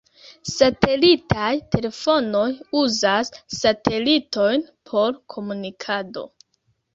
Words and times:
Satelitaj 0.51 1.51
telefonoj 1.75 2.45
uzas 2.81 3.29
satelitojn 3.59 4.67
por 4.93 5.21
komunikado. 5.37 6.27